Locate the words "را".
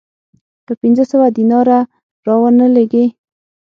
2.27-2.35